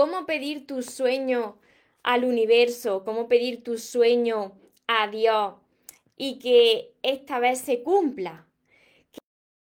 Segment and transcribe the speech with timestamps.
[0.00, 1.58] cómo pedir tu sueño
[2.02, 5.56] al universo, cómo pedir tu sueño a Dios
[6.16, 8.46] y que esta vez se cumpla.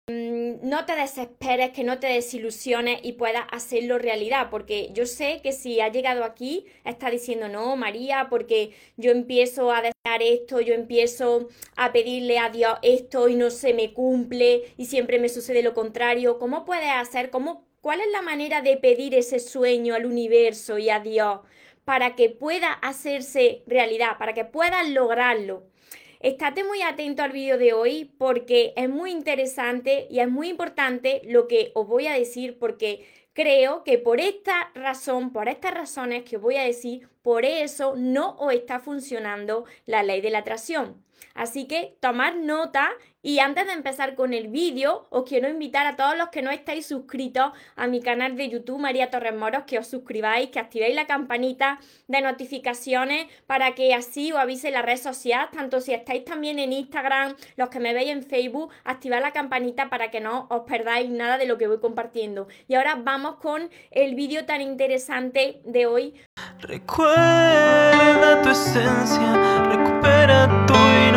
[0.10, 5.41] Mm, no te desesperes, que no te desilusiones y puedas hacerlo realidad, porque yo sé
[5.44, 10.62] que si ha llegado aquí, está diciendo, no, María, porque yo empiezo a desear esto,
[10.62, 15.27] yo empiezo a pedirle a Dios esto y no se me cumple y siempre me
[15.27, 16.40] sucede lo contrario.
[16.40, 17.30] ¿Cómo puedes hacer?
[17.30, 21.40] ¿Cómo, ¿Cuál es la manera de pedir ese sueño al universo y a Dios
[21.86, 25.63] para que pueda hacerse realidad, para que puedas lograrlo?
[26.20, 31.22] Estate muy atento al vídeo de hoy porque es muy interesante y es muy importante
[31.23, 36.23] lo que os voy a decir porque creo que por esta razón, por estas razones
[36.23, 40.39] que os voy a decir, por eso no os está funcionando la ley de la
[40.39, 41.02] atracción.
[41.34, 42.90] Así que tomar nota
[43.22, 46.52] y antes de empezar con el vídeo, os quiero invitar a todos los que no
[46.52, 50.95] estáis suscritos a mi canal de YouTube María Torres Moros que os suscribáis, que activéis
[50.95, 56.23] la campanita de notificaciones para que así os avise la red social, tanto si estáis
[56.23, 60.48] también en Instagram, los que me veis en Facebook, activad la campanita para que no
[60.50, 62.48] os perdáis nada de lo que voy compartiendo.
[62.70, 66.14] Y ahora vamos con el vídeo tan interesante de hoy.
[66.61, 70.58] Recuerda tu esencia, recupera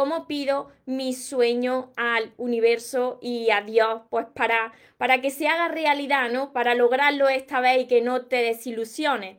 [0.00, 4.00] ¿Cómo pido mi sueño al universo y a Dios?
[4.08, 6.54] Pues para, para que se haga realidad, ¿no?
[6.54, 9.36] Para lograrlo esta vez y que no te desilusiones.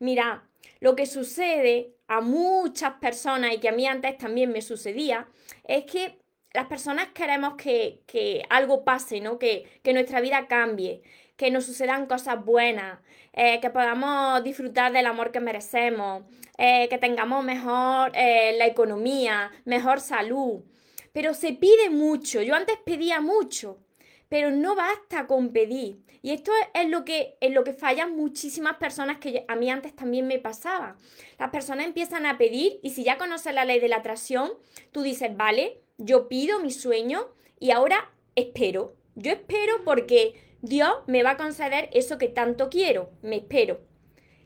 [0.00, 0.48] Mira,
[0.80, 5.28] lo que sucede a muchas personas y que a mí antes también me sucedía,
[5.62, 6.18] es que
[6.54, 9.38] las personas queremos que, que algo pase, ¿no?
[9.38, 11.02] Que, que nuestra vida cambie,
[11.36, 12.98] que nos sucedan cosas buenas,
[13.32, 16.24] eh, que podamos disfrutar del amor que merecemos,
[16.62, 20.60] eh, que tengamos mejor eh, la economía, mejor salud.
[21.10, 22.42] Pero se pide mucho.
[22.42, 23.78] Yo antes pedía mucho,
[24.28, 26.02] pero no basta con pedir.
[26.20, 29.96] Y esto es, lo que, es lo que fallan muchísimas personas que a mí antes
[29.96, 30.98] también me pasaba.
[31.38, 34.52] Las personas empiezan a pedir y si ya conoces la ley de la atracción,
[34.92, 37.26] tú dices, vale, yo pido mi sueño
[37.58, 38.96] y ahora espero.
[39.14, 43.80] Yo espero porque Dios me va a conceder eso que tanto quiero, me espero.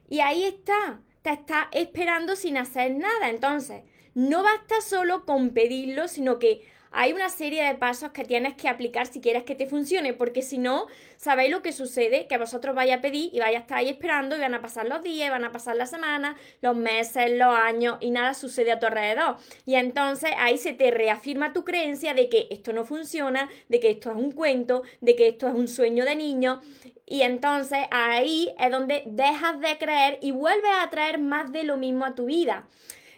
[0.09, 3.31] Y ahí está, te está esperando sin hacer nada.
[3.31, 8.55] Entonces, no basta solo con pedirlo, sino que hay una serie de pasos que tienes
[8.55, 12.39] que aplicar si quieres que te funcione, porque si no, sabéis lo que sucede, que
[12.39, 15.03] vosotros vais a pedir y vais a estar ahí esperando y van a pasar los
[15.03, 18.87] días, van a pasar las semanas, los meses, los años y nada sucede a tu
[18.87, 19.39] alrededor.
[19.67, 23.91] Y entonces ahí se te reafirma tu creencia de que esto no funciona, de que
[23.91, 26.63] esto es un cuento, de que esto es un sueño de niño.
[27.07, 31.77] Y entonces ahí es donde dejas de creer y vuelves a traer más de lo
[31.77, 32.69] mismo a tu vida.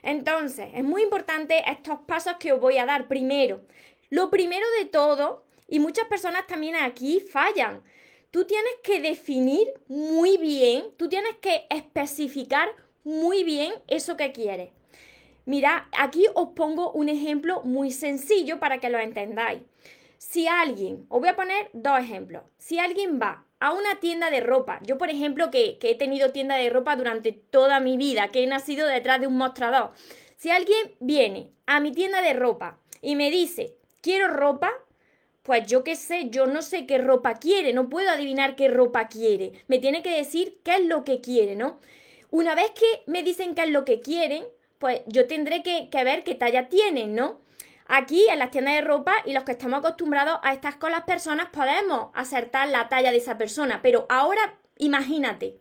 [0.07, 3.61] Entonces, es muy importante estos pasos que os voy a dar primero.
[4.09, 7.83] Lo primero de todo, y muchas personas también aquí fallan,
[8.31, 12.69] tú tienes que definir muy bien, tú tienes que especificar
[13.03, 14.71] muy bien eso que quieres.
[15.45, 19.63] Mira, aquí os pongo un ejemplo muy sencillo para que lo entendáis.
[20.19, 24.41] Si alguien, os voy a poner dos ejemplos, si alguien va a una tienda de
[24.41, 24.81] ropa.
[24.83, 28.47] Yo, por ejemplo, que, he tenido tienda de ropa durante toda mi vida, que he
[28.47, 29.93] nacido detrás de un mostrador.
[30.37, 34.73] Si alguien viene a mi tienda de ropa y me dice, quiero ropa,
[35.43, 39.09] pues yo qué sé, yo no sé qué ropa quiere, no puedo adivinar qué ropa
[39.09, 39.53] quiere.
[39.69, 41.81] Me tiene que decir qué es lo que quiere, ¿no?
[42.31, 44.45] Una vez que me dicen qué es lo que quieren,
[44.79, 47.41] pues yo tendré que, que ver qué talla tienen, ¿no?
[47.89, 51.05] Aquí en las tiendas de ropa y los que estamos acostumbrados a estar con las
[51.05, 53.81] personas podemos acertar la talla de esa persona.
[53.83, 55.59] Pero ahora imagínate,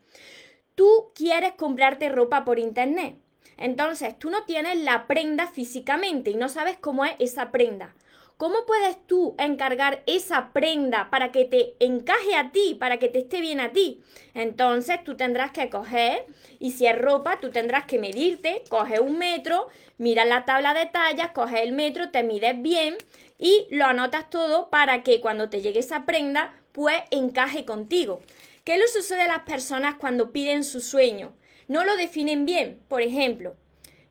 [0.74, 3.18] tú quieres comprarte ropa por internet.
[3.58, 7.94] Entonces tú no tienes la prenda físicamente y no sabes cómo es esa prenda.
[8.38, 13.20] ¿Cómo puedes tú encargar esa prenda para que te encaje a ti, para que te
[13.20, 14.02] esté bien a ti?
[14.34, 16.26] Entonces tú tendrás que coger,
[16.60, 20.86] y si es ropa, tú tendrás que medirte, coge un metro, mira la tabla de
[20.86, 22.98] tallas, coge el metro, te mides bien
[23.38, 28.20] y lo anotas todo para que cuando te llegue esa prenda, pues encaje contigo.
[28.66, 31.34] ¿Qué le sucede a las personas cuando piden su sueño?
[31.70, 32.82] No lo definen bien.
[32.90, 33.56] Por ejemplo,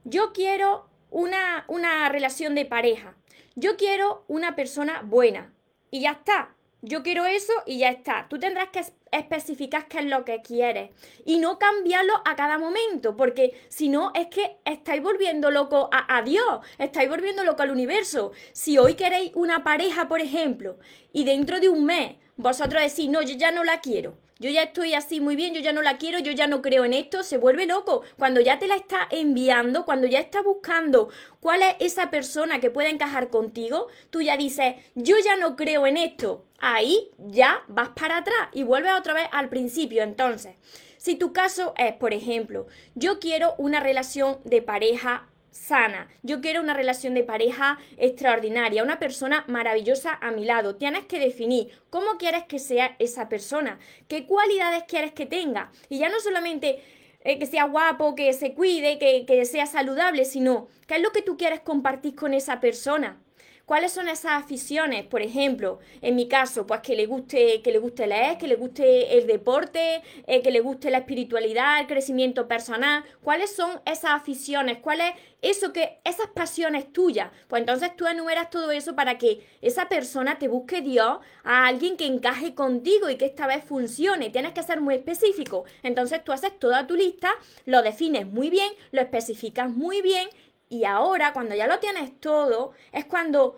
[0.04, 3.16] yo quiero una, una relación de pareja
[3.54, 5.52] yo quiero una persona buena.
[5.90, 6.54] Y ya está.
[6.82, 8.26] yo quiero eso y ya está.
[8.28, 10.90] Tú tendrás que especificar qué es lo que quieres
[11.24, 16.16] y no cambiarlo a cada momento, porque si no es que estáis volviendo loco a,
[16.16, 18.32] a, Dios, estáis volviendo loco al universo.
[18.52, 20.78] Si hoy queréis una pareja, por ejemplo,
[21.12, 24.64] y dentro de un mes vosotros decís, no, yo ya no la quiero, yo ya
[24.64, 27.22] estoy así muy bien, yo ya no la quiero, yo ya no creo en esto,
[27.22, 28.02] se vuelve loco.
[28.18, 31.08] Cuando ya te la está enviando, cuando ya está buscando
[31.40, 35.86] cuál es esa persona que pueda encajar contigo, tú ya dices, yo ya no creo
[35.86, 36.44] en esto.
[36.58, 40.02] Ahí ya vas para atrás y vuelves otra vez al principio.
[40.02, 40.56] Entonces,
[40.96, 46.08] si tu caso es, por ejemplo, yo quiero una relación de pareja sana.
[46.22, 50.76] Yo quiero una relación de pareja extraordinaria, una persona maravillosa a mi lado.
[50.76, 53.78] Tienes que definir cómo quieres que sea esa persona,
[54.08, 55.70] qué cualidades quieres que tenga.
[55.88, 56.82] Y ya no solamente
[57.20, 61.12] eh, que sea guapo, que se cuide, que, que sea saludable, sino qué es lo
[61.12, 63.23] que tú quieres compartir con esa persona.
[63.66, 65.06] ¿Cuáles son esas aficiones?
[65.06, 68.56] Por ejemplo, en mi caso, pues que le guste, que le guste leer, que le
[68.56, 73.04] guste el deporte, eh, que le guste la espiritualidad, el crecimiento personal.
[73.22, 74.78] ¿Cuáles son esas aficiones?
[74.82, 77.30] ¿Cuál es eso que, esas pasiones tuyas?
[77.48, 81.96] Pues entonces tú enumeras todo eso para que esa persona te busque Dios a alguien
[81.96, 84.28] que encaje contigo y que esta vez funcione.
[84.28, 85.64] Tienes que ser muy específico.
[85.82, 87.32] Entonces tú haces toda tu lista,
[87.64, 90.28] lo defines muy bien, lo especificas muy bien
[90.68, 93.56] y ahora, cuando ya lo tienes todo, es cuando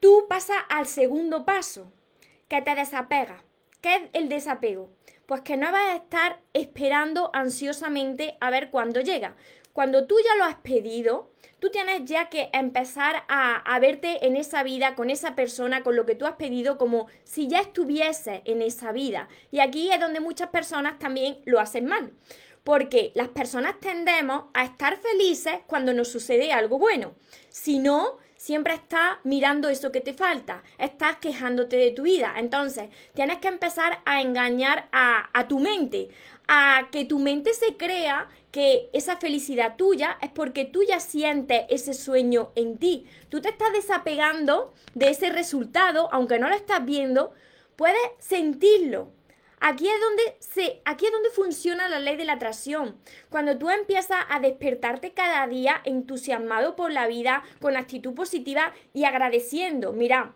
[0.00, 1.92] tú pasas al segundo paso,
[2.48, 3.44] que te desapega.
[3.80, 4.90] ¿Qué es el desapego?
[5.26, 9.34] Pues que no vas a estar esperando ansiosamente a ver cuándo llega.
[9.72, 14.36] Cuando tú ya lo has pedido, tú tienes ya que empezar a, a, verte en
[14.36, 18.42] esa vida, con esa persona, con lo que tú has pedido, como si ya estuviese
[18.44, 19.28] en esa vida.
[19.50, 22.12] Y aquí es donde muchas personas también lo hacen mal
[22.64, 27.14] porque las personas tendemos a estar felices cuando nos sucede algo bueno.
[27.48, 32.34] Si no, siempre estás mirando eso que te falta, estás quejándote de tu vida.
[32.38, 36.08] Entonces, tienes que empezar a engañar a, tu mente,
[36.48, 41.62] a que tu mente se crea que esa felicidad tuya es porque tú ya sientes
[41.68, 43.06] ese sueño en ti.
[43.28, 47.32] Tú te estás desapegando de ese resultado, aunque no lo estás viendo,
[47.76, 49.10] puedes sentirlo
[49.64, 52.96] Aquí es donde se, aquí es donde funciona la ley de la atracción.
[53.30, 59.04] Cuando tú empiezas a despertarte cada día entusiasmado por la vida, con actitud positiva y
[59.04, 59.92] agradeciendo.
[59.92, 60.34] Mira,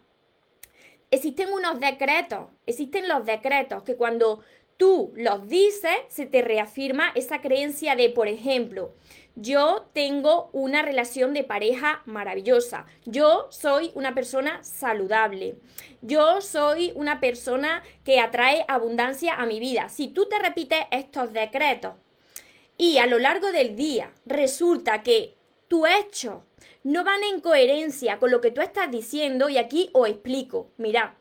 [1.10, 4.44] existen unos decretos, existen los decretos que cuando
[4.76, 8.94] tú los dices, se te reafirma esa creencia de, por ejemplo,
[9.36, 12.86] yo tengo una relación de pareja maravillosa.
[13.04, 15.56] Yo soy una persona saludable.
[16.00, 19.90] Yo soy una persona que atrae abundancia a mi vida.
[19.90, 21.94] Si tú te repites estos decretos
[22.78, 25.34] y a lo largo del día resulta que
[25.68, 26.44] tu hecho
[26.82, 30.70] no van en coherencia con lo que tú estás diciendo, y aquí os explico.
[30.78, 31.16] Mira,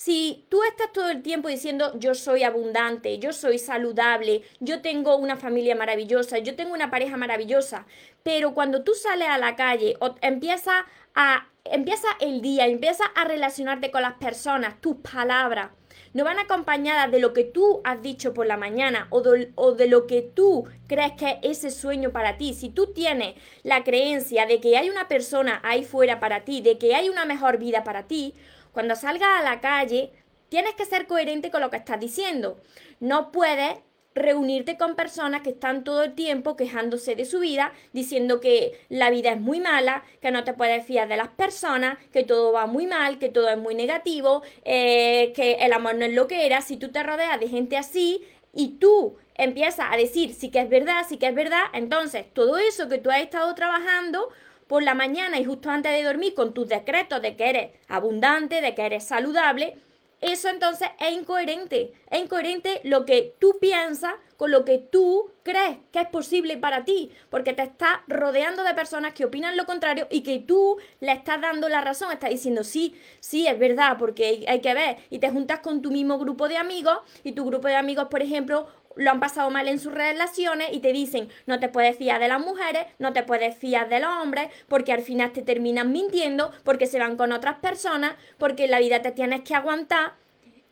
[0.00, 5.16] si tú estás todo el tiempo diciendo yo soy abundante, yo soy saludable, yo tengo
[5.16, 7.84] una familia maravillosa, yo tengo una pareja maravillosa,
[8.22, 13.26] pero cuando tú sales a la calle o empieza a empieza el día, empieza a
[13.26, 15.68] relacionarte con las personas, tus palabras
[16.14, 19.72] no van acompañadas de lo que tú has dicho por la mañana o de, o
[19.72, 22.54] de, lo que tú crees que es ese sueño para ti.
[22.54, 26.78] Si tú tienes la creencia de que hay una persona ahí fuera para ti, de
[26.78, 28.34] que hay una mejor vida para ti,
[28.72, 30.10] cuando salgas a la calle,
[30.48, 32.60] tienes que ser coherente con lo que estás diciendo.
[32.98, 33.78] No puedes
[34.14, 39.08] reunirte con personas que están todo el tiempo quejándose de su vida, diciendo que la
[39.10, 42.66] vida es muy mala, que no te puedes fiar de las personas, que todo va
[42.66, 46.46] muy mal, que todo es muy negativo, eh, que el amor no es lo que
[46.46, 46.60] era.
[46.60, 48.22] Si tú te rodeas de gente así
[48.52, 52.58] y tú empiezas a decir sí que es verdad, sí que es verdad, entonces todo
[52.58, 54.28] eso que tú has estado trabajando
[54.70, 58.60] por la mañana y justo antes de dormir con tus decretos de que eres abundante,
[58.60, 59.76] de que eres saludable,
[60.20, 61.92] eso entonces es incoherente.
[62.08, 66.84] Es incoherente lo que tú piensas con lo que tú crees que es posible para
[66.84, 71.12] ti, porque te estás rodeando de personas que opinan lo contrario y que tú le
[71.12, 75.18] estás dando la razón, estás diciendo sí, sí, es verdad, porque hay que ver, y
[75.18, 78.68] te juntas con tu mismo grupo de amigos y tu grupo de amigos, por ejemplo,
[78.96, 82.28] lo han pasado mal en sus relaciones y te dicen no te puedes fiar de
[82.28, 86.50] las mujeres, no te puedes fiar de los hombres, porque al final te terminan mintiendo,
[86.64, 90.14] porque se van con otras personas, porque en la vida te tienes que aguantar.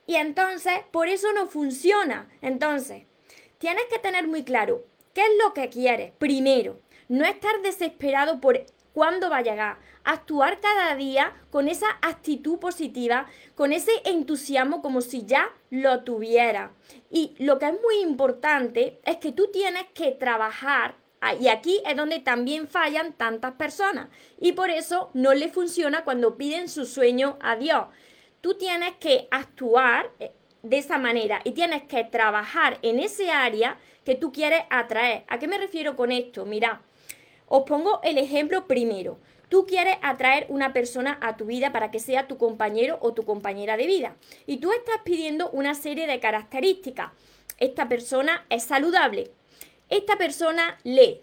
[0.07, 2.29] Y entonces, por eso no funciona.
[2.41, 3.05] Entonces,
[3.59, 6.13] tienes que tener muy claro qué es lo que quieres.
[6.19, 9.79] Primero, no estar desesperado por cuándo va a llegar.
[10.11, 16.73] Actuar cada día con esa actitud positiva, con ese entusiasmo como si ya lo tuviera.
[17.11, 20.95] Y lo que es muy importante es que tú tienes que trabajar
[21.38, 24.09] y aquí es donde también fallan tantas personas.
[24.41, 27.88] Y por eso no le funciona cuando piden su sueño a Dios.
[28.41, 33.77] tú tienes que actuar eh, de esa manera y tienes que trabajar en ese área
[34.07, 35.25] que tú quieres atraer.
[35.29, 36.47] ¿A qué me refiero con esto?
[36.47, 36.81] Mira,
[37.47, 39.19] os pongo el ejemplo primero.
[39.49, 43.25] Tú quieres atraer una persona a tu vida para que sea tu compañero o tu
[43.25, 44.17] compañera de vida.
[44.47, 47.12] Y tú estás pidiendo una serie de características.
[47.59, 49.31] Esta persona es saludable.
[49.88, 51.21] Esta persona lee.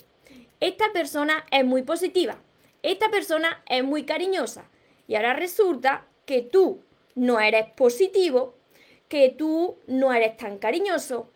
[0.59, 2.37] Esta persona es muy positiva.
[2.81, 4.69] Esta persona es muy cariñosa.
[5.07, 6.81] Y ahora resulta que tú
[7.13, 8.55] no eres positivo,
[9.07, 11.29] que tú no eres tan cariñoso,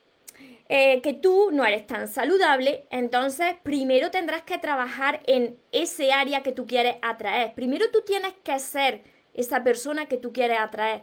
[0.72, 6.44] eh, que tú no eres tan saludable, entonces primero tendrás que trabajar en ese área
[6.44, 7.56] que tú quieres atraer.
[7.56, 11.02] Primero tú tienes que ser esa persona que tú quieres atraer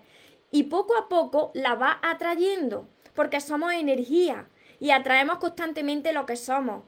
[0.52, 6.36] y poco a poco la vas atrayendo, porque somos energía y atraemos constantemente lo que
[6.36, 6.84] somos.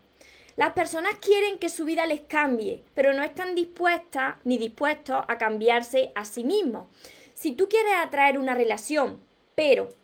[0.55, 5.37] Las personas quieren que su vida les cambie, pero no están dispuestas ni dispuestos a
[5.37, 6.87] cambiarse a sí mismos.
[7.35, 9.21] Si tú quieres atraer una relación,
[9.57, 9.98] pero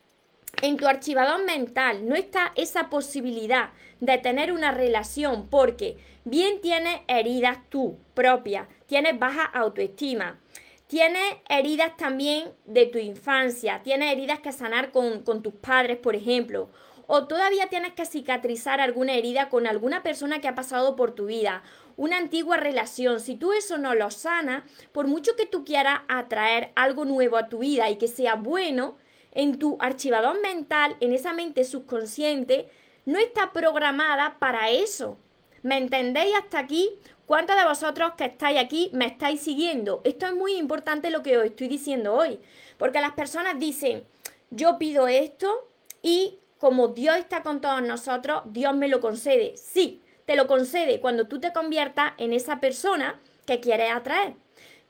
[0.63, 3.71] en tu archivador mental no está esa posibilidad
[4.01, 10.39] de tener una relación porque bien tienes heridas tú propias, tienes baja autoestima,
[10.87, 16.15] tienes heridas también de tu infancia, tienes heridas que sanar con, con tus padres, por
[16.15, 16.71] ejemplo,
[17.07, 21.27] o todavía tienes que cicatrizar alguna herida con alguna persona que ha pasado por tu
[21.27, 21.63] vida,
[21.97, 23.21] una antigua relación.
[23.21, 27.49] Si tú eso no lo sanas, por mucho que tú quieras atraer algo nuevo a
[27.49, 28.97] tu vida y que sea bueno,
[29.35, 32.69] en tu archivador mental, en esa mente subconsciente,
[33.05, 35.19] no está programada para eso.
[35.63, 36.91] ¿Me entendéis hasta aquí?
[37.27, 40.01] ¿Cuántos de vosotros que estáis aquí me estáis siguiendo?
[40.05, 42.39] Esto es muy importante lo que os estoy diciendo hoy,
[42.79, 44.05] porque las personas dicen,
[44.51, 45.69] yo pido esto
[46.03, 49.57] y como Dios está con todos nosotros, Dios me lo concede.
[49.57, 54.35] Sí, te lo concede cuando tú te conviertas en esa persona que quieres atraer.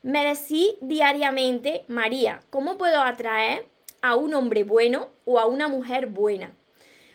[0.03, 3.65] Me decís diariamente, María, ¿cómo puedo atraer
[4.05, 6.53] a un hombre bueno o a una mujer buena?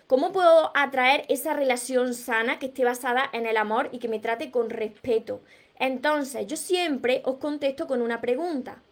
[0.09, 4.18] ¿Cómo puedo atraer esa relación sana que esté basada en el amor y que me
[4.18, 5.40] trate con respeto?
[5.78, 8.82] Entonces, yo siempre os contesto con una pregunta.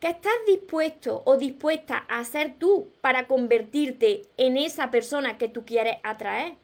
[0.00, 5.64] ¿Qué estás dispuesto o dispuesta a hacer tú para convertirte en esa persona que tú
[5.64, 6.56] quieres atraer?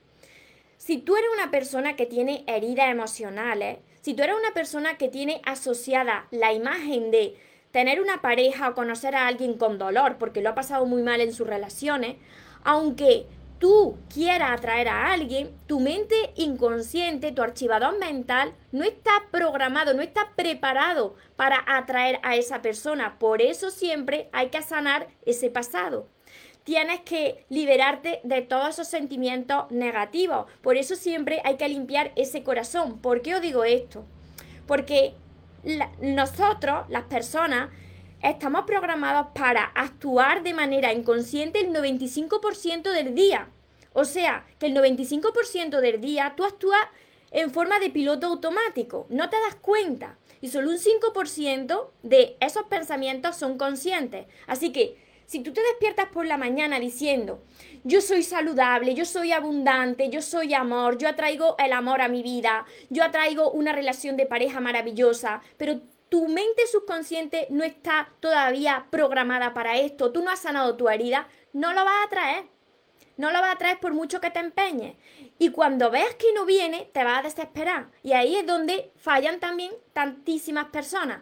[0.77, 5.09] Si tú eres una persona que tiene heridas emocionales, si tú eres una persona que
[5.09, 7.35] tiene asociada la imagen de
[7.77, 11.21] tener una pareja o conocer a alguien con dolor porque lo ha pasado muy mal
[11.21, 12.17] en sus relaciones,
[12.65, 13.27] aunque
[13.59, 20.01] tú quieras atraer a alguien, tu mente inconsciente, tu archivador mental, no está programado, no
[20.01, 23.19] está preparado para atraer a esa persona.
[23.19, 26.09] Por eso siempre hay que sanar ese pasado.
[26.65, 30.47] Tienes que liberarte de todos esos sentimientos negativos.
[30.63, 33.01] Por eso siempre hay que limpiar ese corazón.
[33.01, 34.07] ¿Por qué os digo esto?
[34.67, 35.13] Porque
[36.01, 37.71] nosotros, las personas,
[38.23, 43.49] estamos programados para actuar de manera inconsciente el 95% del día.
[43.93, 46.81] O sea, que el 95% del día tú actúas
[47.31, 50.19] en forma de piloto automático, no te das cuenta.
[50.41, 54.27] Y solo un 5% de esos pensamientos son conscientes.
[54.47, 54.97] Así que
[55.27, 57.43] si tú te despiertas por la mañana diciendo,
[57.85, 62.23] yo soy saludable, yo soy abundante, yo soy amor, yo atraigo el amor a mi
[62.23, 68.87] vida, yo atraigo una relación de pareja maravillosa, pero tu mente subconsciente no está todavía
[68.91, 72.57] programada para esto, tú no has sanado tu herida, no lo vas a traer.
[73.17, 74.95] No lo vas a traer por mucho que te empeñes.
[75.39, 77.87] Y cuando veas que no viene, te vas a desesperar.
[78.03, 81.21] Y ahí es donde fallan también tantísimas personas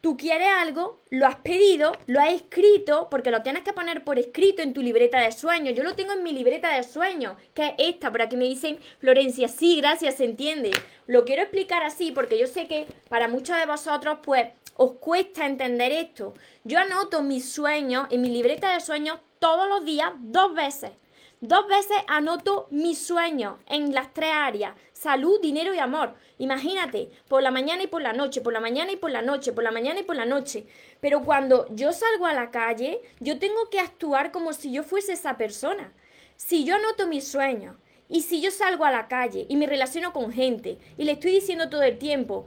[0.00, 4.18] tú quieres algo, lo has pedido, lo has escrito, porque lo tienes que poner por
[4.18, 5.74] escrito en tu libreta de sueños.
[5.74, 8.78] Yo lo tengo en mi libreta de sueños, que es esta, por aquí me dicen,
[8.98, 10.70] Florencia, sí, gracias, se entiende.
[11.06, 15.46] Lo quiero explicar así, porque yo sé que para muchos de vosotros, pues, os cuesta
[15.46, 16.34] entender esto.
[16.64, 20.90] Yo anoto mis sueños en mi libreta de sueños todos los días, dos veces.
[21.42, 26.14] Dos veces anoto mis sueños en las tres áreas, salud, dinero y amor.
[26.38, 29.52] Imagínate, por la mañana y por la noche, por la mañana y por la noche,
[29.52, 30.66] por la mañana y por la noche.
[31.00, 35.12] Pero cuando yo salgo a la calle, yo tengo que actuar como si yo fuese
[35.12, 35.92] esa persona.
[36.36, 37.76] Si yo anoto mis sueños
[38.08, 41.32] y si yo salgo a la calle y me relaciono con gente y le estoy
[41.32, 42.46] diciendo todo el tiempo,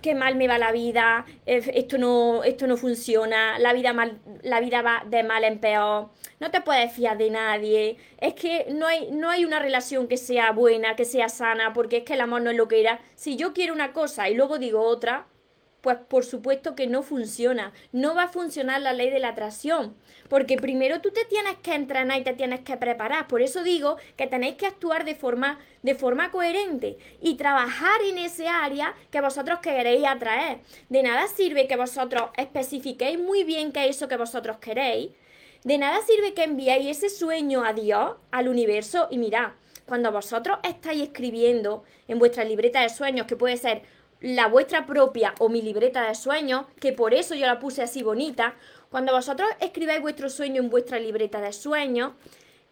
[0.00, 4.20] qué mal me va la vida, eh, esto no, esto no funciona, la vida, mal,
[4.42, 6.10] la vida va de mal en peor,
[6.40, 10.16] no te puedes fiar de nadie, es que no hay, no hay una relación que
[10.16, 13.00] sea buena, que sea sana, porque es que el amor no es lo que era.
[13.14, 15.26] Si yo quiero una cosa y luego digo otra,
[15.82, 17.72] Pues por supuesto que no funciona.
[17.90, 19.94] No va a funcionar la ley de la atracción.
[20.28, 23.26] Porque primero tú te tienes que entrenar y te tienes que preparar.
[23.26, 28.18] Por eso digo que tenéis que actuar de forma, de forma coherente y trabajar en
[28.18, 30.60] ese área que vosotros queréis atraer.
[30.88, 35.10] De nada sirve que vosotros especifiquéis muy bien qué es eso que vosotros queréis.
[35.64, 39.50] De nada sirve que enviéis ese sueño a Dios, al universo, y mirad,
[39.86, 43.82] cuando vosotros estáis escribiendo en vuestra libreta de sueños, que puede ser
[44.22, 48.02] la vuestra propia o mi libreta de sueños, que por eso yo la puse así
[48.02, 48.54] bonita,
[48.88, 52.12] cuando vosotros escribáis vuestro sueño en vuestra libreta de sueños,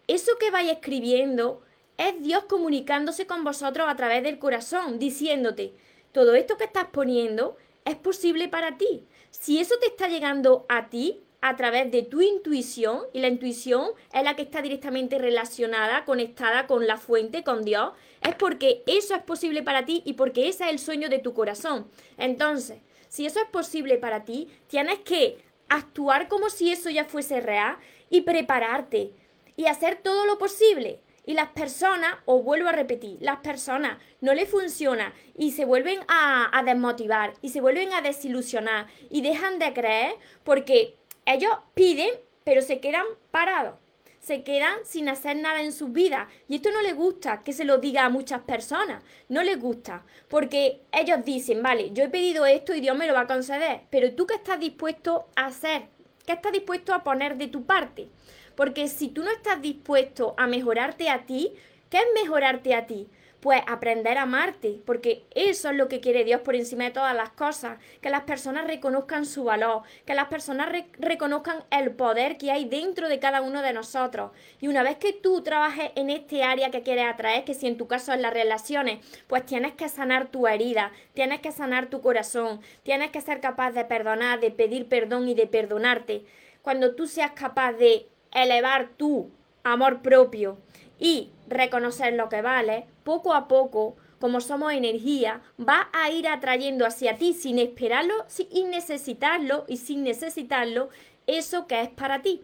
[0.07, 1.61] eso que vais escribiendo
[1.97, 5.73] es Dios comunicándose con vosotros a través del corazón, diciéndote,
[6.13, 9.05] todo esto que estás poniendo es posible para ti.
[9.29, 13.89] Si eso te está llegando a ti, a través de tu intuición, y la intuición
[14.13, 19.15] es la que está directamente relacionada, conectada con la fuente, con Dios, es porque eso
[19.15, 21.89] es posible para ti y porque ese es el sueño de tu corazón.
[22.17, 22.79] Entonces,
[23.09, 27.77] si eso es posible para ti, tienes que actuar como si eso ya fuese real
[28.09, 29.11] y prepararte
[29.55, 31.01] y hacer todo lo posible.
[31.25, 35.99] Y las personas, os vuelvo a repetir, las personas no les funciona y se vuelven
[36.07, 42.11] a, a desmotivar y se vuelven a desilusionar y dejan de creer porque ellos piden,
[42.43, 43.75] pero se quedan parados.
[44.19, 46.29] Se quedan sin hacer nada en su vida.
[46.47, 49.03] Y esto no les gusta que se lo diga a muchas personas.
[49.29, 50.05] No les gusta.
[50.27, 53.81] Porque ellos dicen, vale, yo he pedido esto y Dios me lo va a conceder.
[53.89, 55.87] Pero tú qué estás dispuesto a hacer?
[56.25, 58.09] ¿Qué estás dispuesto a poner de tu parte?
[58.55, 61.51] Porque si tú no estás dispuesto a mejorarte a ti,
[61.89, 63.07] ¿qué es mejorarte a ti?
[63.41, 67.15] Pues aprender a amarte, porque eso es lo que quiere Dios por encima de todas
[67.15, 70.69] las cosas, que las personas reconozcan su valor, que las personas
[70.99, 74.31] reconozcan el poder que hay dentro de cada uno de nosotros.
[74.59, 77.77] Y una vez que tú trabajes en este área que quieres atraer, que si en
[77.77, 82.01] tu caso es las relaciones, pues tienes que sanar tu herida, tienes que sanar tu
[82.01, 86.25] corazón, tienes que ser capaz de perdonar, de pedir perdón y de perdonarte.
[86.61, 89.31] Cuando tú seas capaz de elevar tu
[89.63, 90.59] amor propio
[90.99, 96.85] y reconocer lo que vale, poco a poco, como somos energía, va a ir atrayendo
[96.85, 100.87] hacia ti sin esperarlo, sin necesitarlo y sin necesitarlo
[101.27, 102.41] eso que es para ti.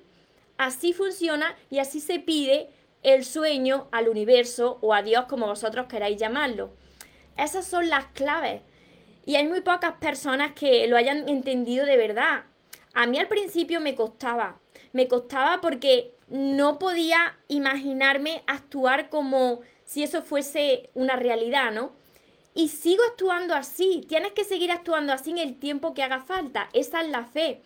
[0.58, 2.70] Así funciona y así se pide
[3.02, 6.72] el sueño al universo o a Dios como vosotros queráis llamarlo.
[7.38, 8.62] Esas son las claves.
[9.26, 12.44] Y hay muy pocas personas que lo hayan entendido de verdad.
[12.94, 14.60] A mí al principio me costaba.
[14.92, 21.94] Me costaba porque no podía imaginarme actuar como si eso fuese una realidad, ¿no?
[22.54, 26.70] Y sigo actuando así, tienes que seguir actuando así en el tiempo que haga falta,
[26.74, 27.62] esa es la fe.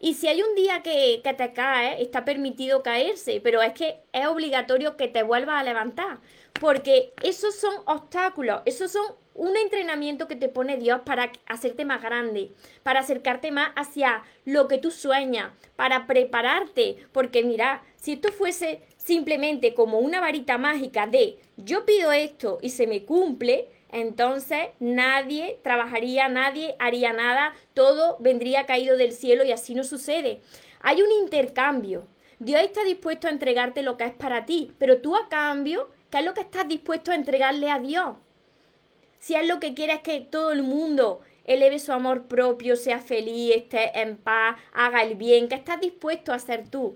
[0.00, 4.00] Y si hay un día que, que te cae, está permitido caerse, pero es que
[4.12, 6.18] es obligatorio que te vuelvas a levantar,
[6.58, 9.04] porque esos son obstáculos, esos son
[9.34, 12.50] un entrenamiento que te pone Dios para hacerte más grande,
[12.82, 18.82] para acercarte más hacia lo que tú sueñas, para prepararte, porque mira, si esto fuese
[19.08, 25.58] simplemente como una varita mágica de yo pido esto y se me cumple, entonces nadie
[25.62, 30.42] trabajaría, nadie haría nada, todo vendría caído del cielo y así no sucede.
[30.80, 32.06] Hay un intercambio.
[32.38, 36.18] Dios está dispuesto a entregarte lo que es para ti, pero tú a cambio, ¿qué
[36.18, 38.14] es lo que estás dispuesto a entregarle a Dios?
[39.20, 43.56] Si es lo que quieres que todo el mundo eleve su amor propio, sea feliz,
[43.56, 46.94] esté en paz, haga el bien, ¿qué estás dispuesto a hacer tú?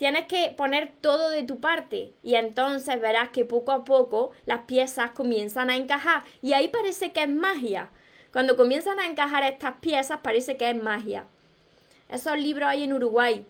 [0.00, 4.60] Tienes que poner todo de tu parte y entonces verás que poco a poco las
[4.60, 7.90] piezas comienzan a encajar y ahí parece que es magia.
[8.32, 11.26] Cuando comienzan a encajar estas piezas parece que es magia.
[12.08, 13.44] Esos libros hay en Uruguay.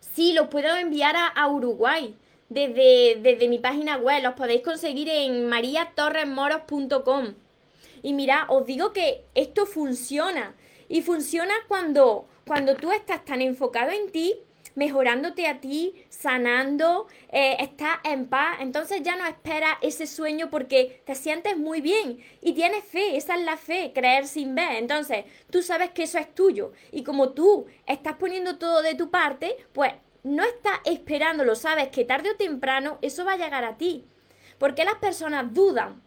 [0.00, 2.14] Sí, los puedo enviar a, Uruguay
[2.50, 4.22] desde, desde mi página web.
[4.22, 7.32] Los podéis conseguir en mariatorresmoros.com.
[8.02, 10.54] Y mira, os digo que esto funciona.
[10.90, 14.36] Y funciona cuando, cuando tú estás tan enfocado en ti,
[14.74, 18.58] mejorándote a ti, sanando, eh, estás en paz.
[18.60, 23.16] Entonces ya no esperas ese sueño porque te sientes muy bien y tienes fe.
[23.16, 24.76] Esa es la fe, creer sin ver.
[24.76, 26.72] Entonces tú sabes que eso es tuyo.
[26.90, 32.04] Y como tú estás poniendo todo de tu parte, pues no estás esperándolo, sabes que
[32.04, 34.04] tarde o temprano eso va a llegar a ti.
[34.58, 36.02] ¿Por qué las personas dudan?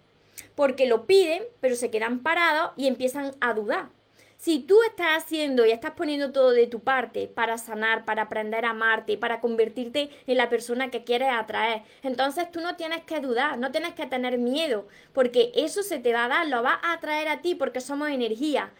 [0.55, 3.89] Porque lo piden, pero se quedan parados y empiezan a dudar.
[4.37, 8.65] Si tú estás haciendo y estás poniendo todo de tu parte para sanar, para aprender
[8.65, 13.21] a amarte, para convertirte en la persona que quieres atraer, entonces tú no tienes que
[13.21, 16.79] dudar, no tienes que tener miedo, porque eso se te va a dar, lo va
[16.83, 18.71] a atraer a ti porque somos energía.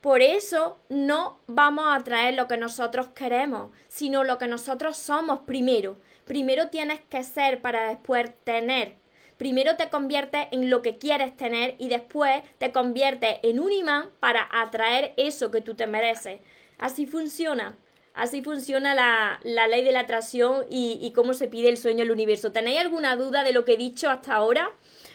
[0.00, 5.40] Por eso no vamos a atraer lo que nosotros queremos, sino lo que nosotros somos
[5.46, 5.96] primero.
[6.26, 9.03] Primero tienes que ser para después tener.
[9.36, 14.10] Primero te conviertes en lo que quieres tener y después te conviertes en un imán
[14.20, 16.40] para atraer eso que tú te mereces.
[16.78, 17.76] Así funciona.
[18.14, 22.12] Así funciona la, ley de la atracción y, y cómo se pide el sueño al
[22.12, 22.52] universo.
[22.52, 24.70] ¿Tenéis alguna duda de lo que he dicho hasta ahora?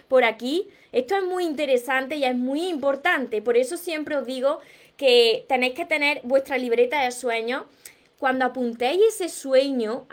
[0.10, 0.68] Por aquí.
[0.92, 3.42] Esto es muy interesante y es muy importante.
[3.42, 4.60] Por eso siempre os digo
[4.98, 7.64] que tenéis que tener vuestra libreta de sueños
[8.20, 10.06] cuando apuntéis ese sueño,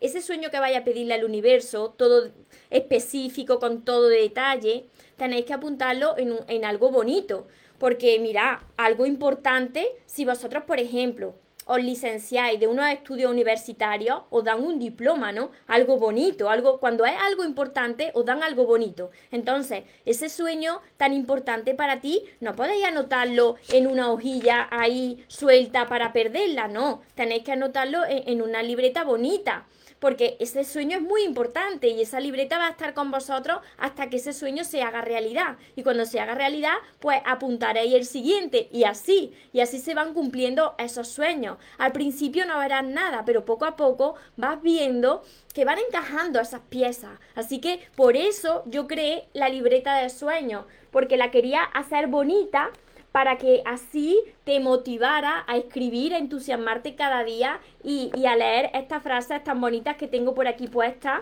[0.00, 2.30] ese sueño que vaya a pedirle al universo, todo
[2.68, 4.84] específico, con todo detalle,
[5.16, 7.46] tenéis que apuntarlo en, en algo bonito.
[7.78, 11.34] Porque mira, algo importante, si vosotros, por ejemplo,
[11.66, 15.50] os licenciáis de unos estudios universitarios, os dan un diploma, ¿no?
[15.66, 19.10] Algo bonito, algo, cuando es algo importante, os dan algo bonito.
[19.30, 25.86] Entonces, ese sueño tan importante para ti, no podéis anotarlo en una hojilla ahí suelta
[25.86, 27.02] para perderla, no.
[27.14, 29.66] Tenéis que anotarlo en una libreta bonita
[30.04, 34.10] porque ese sueño es muy importante y esa libreta va a estar con vosotros hasta
[34.10, 35.56] que ese sueño se haga realidad.
[35.76, 40.12] Y cuando se haga realidad, pues apuntaréis el siguiente y así, y así se van
[40.12, 41.56] cumpliendo esos sueños.
[41.78, 45.22] Al principio no verás nada, pero poco a poco vas viendo
[45.54, 47.18] que van encajando esas piezas.
[47.34, 52.72] Así que por eso yo creé la libreta de sueños, porque la quería hacer bonita
[53.14, 59.04] para que así te motivara a escribir, a entusiasmarte cada día y, a leer estas
[59.04, 61.20] frases tan bonitas que tengo por aquí puestas,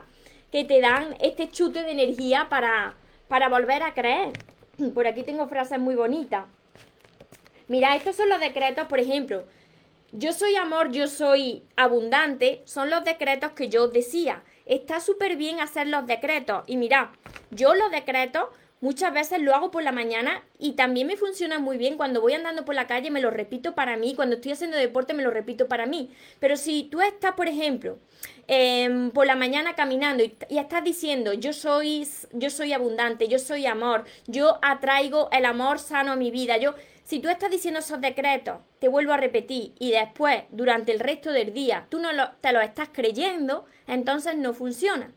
[0.51, 2.95] que te dan este chute de energía para,
[3.29, 4.33] para volver a creer.
[4.95, 6.47] Por aquí tengo frases muy bonitas.
[7.69, 9.45] Mira, estos son los decretos, por ejemplo,
[10.13, 14.43] yo soy amor, yo soy abundante, son los decretos que yo decía.
[14.65, 16.65] Está súper bien hacer los decretos.
[16.67, 17.13] Y mira,
[17.51, 18.45] yo los decretos
[18.83, 22.33] Muchas veces lo hago por la mañana y también me funciona muy bien cuando voy
[22.33, 25.31] andando por la calle, me lo repito para mí, cuando estoy haciendo deporte me lo
[25.31, 26.11] repito para mí.
[26.41, 28.01] Pero si tú estás, por ejemplo,
[28.49, 33.67] em, por la mañana caminando y, estás diciendo, yo soy, yo soy abundante, yo soy
[33.67, 36.75] amor, yo atraigo el amor sano a mi vida, yo...
[37.05, 41.33] Si tú estás diciendo esos decretos, te vuelvo a repetir, y después, durante el resto
[41.33, 42.09] del día, tú no
[42.41, 45.13] te lo estás creyendo, entonces no funciona.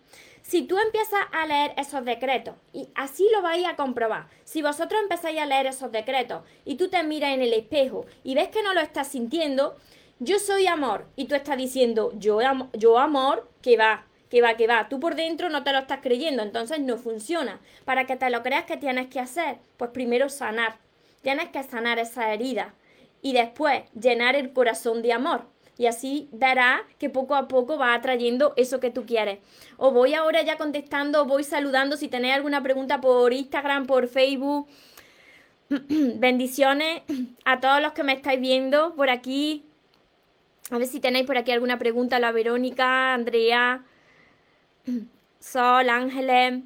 [0.48, 5.02] Si tú empiezas a leer esos decretos, y así lo vais a comprobar, si vosotros
[5.02, 8.62] empezáis a leer esos decretos y tú te miras en el espejo y ves que
[8.62, 9.76] no lo estás sintiendo,
[10.20, 12.42] yo soy amor, y tú estás diciendo, yo,
[12.74, 14.88] yo amor, que va, que va, que va.
[14.88, 17.60] Tú por dentro no te lo estás creyendo, entonces no funciona.
[17.84, 19.58] Para que te lo creas, ¿qué tienes que hacer?
[19.78, 20.78] Pues primero sanar.
[21.24, 22.76] Tienes que sanar esa herida
[23.24, 27.94] y después llenar el corazón de amor y así dará que poco a poco va
[27.94, 29.40] atrayendo eso que tú quieres.
[29.78, 34.68] Os voy ahora ya contestando, voy saludando si tenéis alguna pregunta por Instagram, por Facebook.
[35.70, 37.02] Bendiciones
[37.44, 39.66] a todos los que me estáis viendo por aquí.
[40.72, 42.20] A ver si tenéis por aquí alguna pregunta.
[42.20, 43.84] La Verónica, Andrea,
[45.40, 46.64] Sol, Ángeles.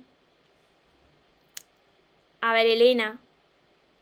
[2.41, 3.19] A ver, Elena.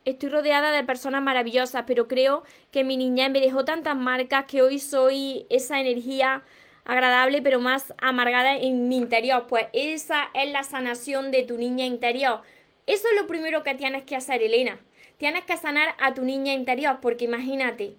[0.08, 4.62] Estoy rodeada de personas maravillosas, pero creo que mi niña me dejó tantas marcas que
[4.62, 6.44] hoy soy esa energía
[6.86, 9.44] agradable pero más amargada en mi interior.
[9.46, 12.40] Pues esa es la sanación de tu niña interior.
[12.86, 14.80] Eso es lo primero que tienes que hacer, Elena.
[15.18, 17.94] Tienes que sanar a tu niña interior, porque imagínate,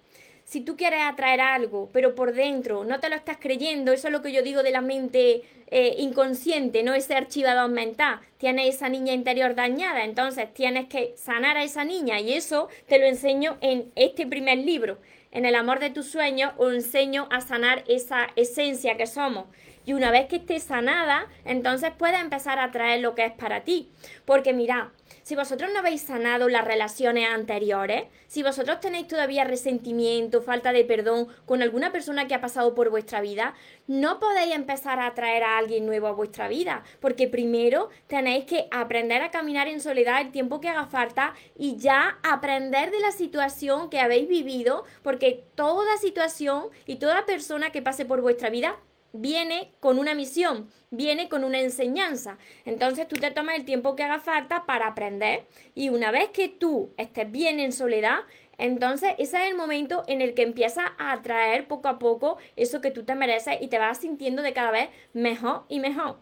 [0.49, 4.11] si tú quieres atraer algo, pero por dentro no te lo estás creyendo, eso es
[4.11, 8.89] lo que yo digo de la mente eh, inconsciente, no ese archivador mental, tienes esa
[8.89, 13.59] niña interior dañada, entonces tienes que sanar a esa niña y eso te lo enseño
[13.61, 14.97] en este primer libro.
[15.31, 19.45] En el amor de tus sueños os enseño a sanar esa esencia que somos.
[19.85, 23.63] Y una vez que esté sanada, entonces puedes empezar a traer lo que es para
[23.63, 23.89] ti.
[24.25, 24.91] Porque mira,
[25.23, 30.83] si vosotros no habéis sanado las relaciones anteriores, si vosotros tenéis todavía resentimiento, falta de
[30.85, 33.53] perdón con alguna persona que ha pasado por vuestra vida,
[33.87, 38.67] no podéis empezar a atraer a alguien nuevo a vuestra vida, porque primero tenéis que
[38.71, 43.11] aprender a caminar en soledad el tiempo que haga falta y ya aprender de la
[43.11, 48.77] situación que habéis vivido, porque toda situación y toda persona que pase por vuestra vida
[49.13, 52.37] viene con una misión, viene con una enseñanza.
[52.65, 55.45] Entonces tú te tomas el tiempo que haga falta para aprender
[55.75, 58.19] y una vez que tú estés bien en soledad,
[58.57, 62.81] entonces ese es el momento en el que empiezas a atraer poco a poco eso
[62.81, 66.17] que tú te mereces y te vas sintiendo de cada vez mejor y mejor.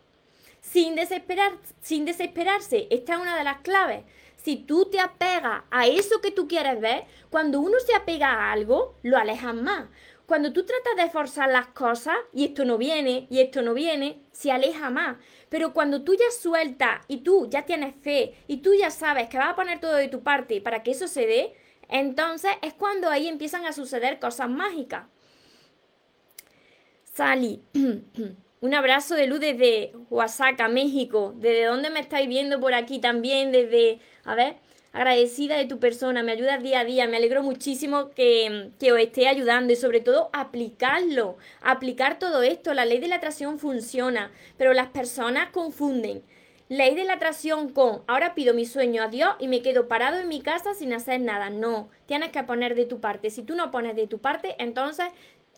[0.61, 4.03] Sin desesperar, sin desesperarse, esta es una de las claves.
[4.35, 8.51] Si tú te apegas a eso que tú quieres ver, cuando uno se apega a
[8.51, 9.85] algo, lo alejas más
[10.27, 14.21] cuando tú tratas de forzar las cosas y esto no viene y esto no viene,
[14.33, 15.17] se aleja más.
[15.49, 19.37] Pero cuando tú ya sueltas y tú ya tienes fe y tú ya sabes que
[19.37, 21.55] vas a poner todo de tu parte para que eso se dé,
[21.87, 25.05] entonces es cuando ahí empiezan a suceder cosas mágicas.
[27.05, 27.63] Sally,
[28.59, 31.33] Un abrazo de luz desde Oaxaca, México.
[31.37, 33.51] ¿Desde dónde me estáis viendo por aquí también?
[33.51, 34.57] Desde, a ver,
[34.97, 38.99] agradecida de tu persona, me ayudas día a día, me alegro muchísimo que, que, os
[38.99, 42.73] esté ayudando y sobre todo aplicarlo, aplicar todo esto.
[42.73, 46.23] La ley de la atracción funciona, pero las personas confunden.
[46.69, 50.19] Ley de la atracción con ahora pido mi sueño a Dios y me quedo parado
[50.19, 51.51] en mi casa sin hacer nada.
[51.51, 53.29] No, tienes que poner de tu parte.
[53.29, 55.05] Si tú no pones de tu parte, entonces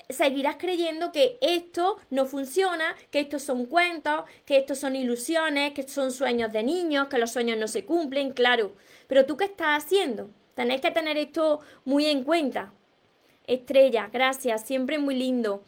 [0.09, 5.87] seguirás creyendo que esto no funciona, que estos son cuentos, que estos son ilusiones, que
[5.87, 8.73] son sueños de niños, que los sueños no se cumplen, claro.
[9.07, 10.31] Pero tú qué estás haciendo?
[10.55, 12.73] Tenéis que tener esto muy en cuenta.
[13.45, 15.63] Estrella, gracias, siempre muy lindo.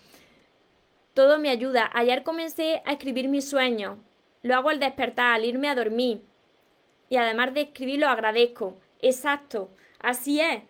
[1.13, 1.89] Todo me ayuda.
[1.93, 3.99] Ayer comencé a escribir mis sueños.
[4.41, 6.23] Lo hago al despertar, al irme a dormir.
[7.09, 8.79] Y además de escribir, lo agradezco.
[9.01, 10.63] Exacto, así es.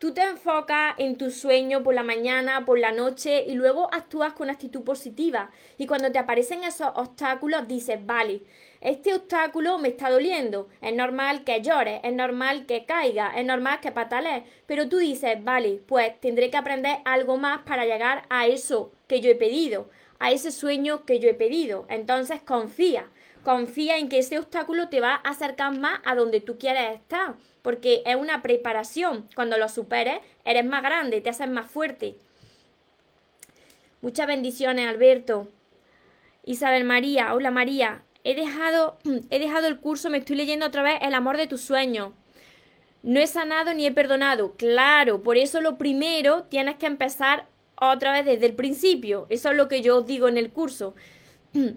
[0.00, 4.32] Tú te enfocas en tu sueño por la mañana, por la noche y luego actúas
[4.32, 5.50] con actitud positiva.
[5.76, 8.40] Y cuando te aparecen esos obstáculos dices, vale,
[8.80, 10.70] este obstáculo me está doliendo.
[10.80, 14.44] Es normal que llores, es normal que caiga, es normal que patales.
[14.64, 19.20] Pero tú dices, vale, pues tendré que aprender algo más para llegar a eso que
[19.20, 21.84] yo he pedido, a ese sueño que yo he pedido.
[21.90, 23.10] Entonces confía,
[23.44, 27.34] confía en que ese obstáculo te va a acercar más a donde tú quieres estar
[27.62, 29.28] porque es una preparación.
[29.34, 32.16] Cuando lo superes, eres más grande, te haces más fuerte.
[34.02, 35.48] Muchas bendiciones, Alberto.
[36.44, 38.02] Isabel María, hola María.
[38.24, 38.98] He dejado,
[39.30, 42.12] he dejado el curso, me estoy leyendo otra vez El amor de tus sueños.
[43.02, 44.54] No he sanado ni he perdonado.
[44.56, 47.46] Claro, por eso lo primero tienes que empezar
[47.76, 49.26] otra vez desde el principio.
[49.30, 50.94] Eso es lo que yo os digo en el curso.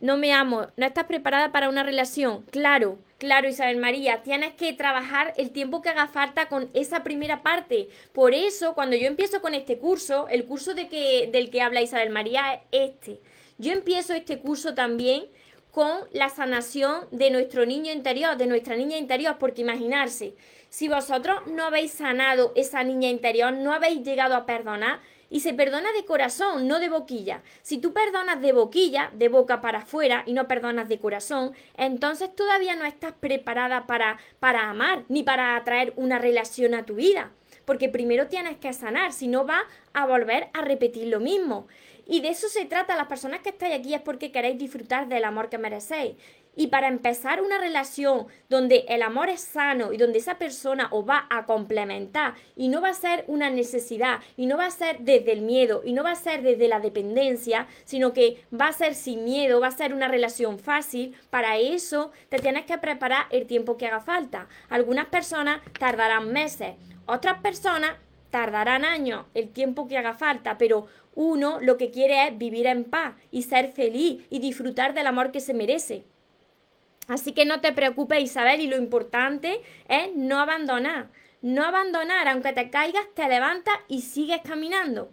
[0.00, 2.42] No me amo, no estás preparada para una relación.
[2.50, 7.42] Claro, Claro, Isabel María, tienes que trabajar el tiempo que haga falta con esa primera
[7.42, 7.88] parte.
[8.12, 11.80] Por eso, cuando yo empiezo con este curso, el curso de que, del que habla
[11.80, 13.20] Isabel María es este.
[13.56, 15.24] Yo empiezo este curso también
[15.70, 20.34] con la sanación de nuestro niño interior, de nuestra niña interior, porque imaginarse,
[20.68, 25.54] si vosotros no habéis sanado esa niña interior, no habéis llegado a perdonar, y se
[25.54, 27.42] perdona de corazón, no de boquilla.
[27.62, 32.34] Si tú perdonas de boquilla, de boca para afuera, y no perdonas de corazón, entonces
[32.34, 37.32] todavía no estás preparada para, para amar, ni para atraer una relación a tu vida.
[37.64, 41.66] Porque primero tienes que sanar, si no va a volver a repetir lo mismo.
[42.06, 45.24] Y de eso se trata, las personas que estáis aquí es porque queréis disfrutar del
[45.24, 46.16] amor que merecéis.
[46.56, 51.08] Y para empezar una relación donde el amor es sano y donde esa persona os
[51.08, 54.98] va a complementar y no va a ser una necesidad y no va a ser
[55.00, 58.72] desde el miedo y no va a ser desde la dependencia, sino que va a
[58.72, 63.26] ser sin miedo, va a ser una relación fácil, para eso te tienes que preparar
[63.30, 64.48] el tiempo que haga falta.
[64.68, 66.74] Algunas personas tardarán meses,
[67.06, 67.96] otras personas
[68.30, 72.84] tardarán años, el tiempo que haga falta, pero uno lo que quiere es vivir en
[72.84, 76.04] paz y ser feliz y disfrutar del amor que se merece.
[77.08, 81.08] Así que no te preocupes, Isabel, y lo importante es no abandonar.
[81.42, 85.10] No abandonar, aunque te caigas, te levantas y sigues caminando.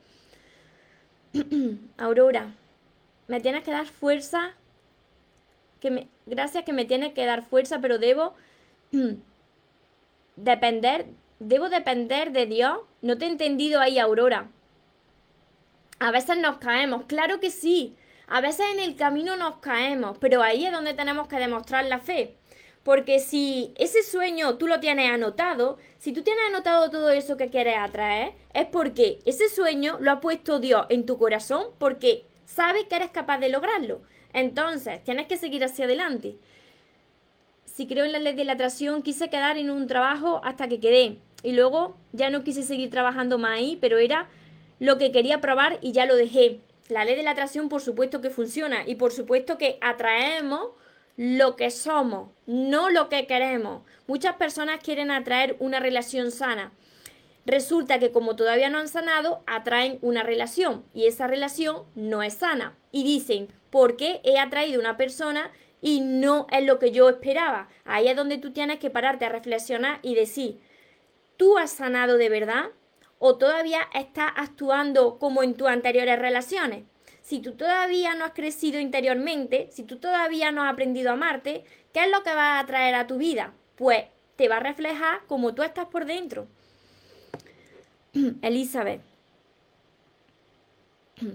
[1.97, 2.53] Aurora,
[3.27, 4.53] me tienes que dar fuerza.
[6.25, 8.33] Gracias que me tienes que dar fuerza, pero debo
[10.35, 11.07] depender,
[11.39, 12.79] debo depender de Dios.
[13.01, 14.47] No te he entendido ahí, Aurora.
[15.99, 17.95] A veces nos caemos, claro que sí.
[18.27, 21.99] A veces en el camino nos caemos, pero ahí es donde tenemos que demostrar la
[21.99, 22.35] fe.
[22.83, 27.49] Porque si ese sueño tú lo tienes anotado, si tú tienes anotado todo eso que
[27.49, 32.87] quieres atraer, es porque ese sueño lo ha puesto Dios en tu corazón porque sabe
[32.87, 34.01] que eres capaz de lograrlo.
[34.33, 36.37] Entonces, tienes que seguir hacia adelante.
[37.65, 40.79] Si creo en la ley de la atracción, quise quedar en un trabajo hasta que
[40.79, 41.17] quedé.
[41.43, 44.27] Y luego ya no quise seguir trabajando más ahí, pero era
[44.79, 46.59] lo que quería probar y ya lo dejé.
[46.91, 50.71] La ley de la atracción por supuesto que funciona y por supuesto que atraemos
[51.15, 53.83] lo que somos, no lo que queremos.
[54.07, 56.73] Muchas personas quieren atraer una relación sana.
[57.45, 62.33] Resulta que como todavía no han sanado, atraen una relación y esa relación no es
[62.33, 62.75] sana.
[62.91, 65.49] Y dicen, ¿por qué he atraído una persona
[65.81, 67.69] y no es lo que yo esperaba?
[67.85, 70.59] Ahí es donde tú tienes que pararte a reflexionar y decir,
[71.37, 72.65] ¿tú has sanado de verdad?
[73.23, 76.85] O todavía estás actuando como en tus anteriores relaciones.
[77.21, 81.63] Si tú todavía no has crecido interiormente, si tú todavía no has aprendido a amarte,
[81.93, 83.53] ¿qué es lo que va a traer a tu vida?
[83.75, 84.05] Pues
[84.37, 86.47] te va a reflejar como tú estás por dentro.
[88.41, 89.01] Elizabeth.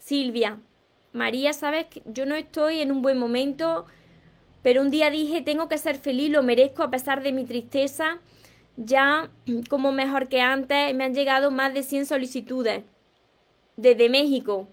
[0.00, 0.58] Silvia.
[1.12, 3.86] María, sabes que yo no estoy en un buen momento,
[4.64, 8.18] pero un día dije, tengo que ser feliz, lo merezco a pesar de mi tristeza
[8.76, 9.30] ya
[9.68, 12.84] como mejor que antes me han llegado más de 100 solicitudes
[13.76, 14.68] desde México.